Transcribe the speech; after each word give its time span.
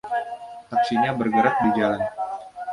Taksinya 0.69 1.11
bergerak 1.19 1.55
di 1.63 1.69
jalan. 1.77 2.01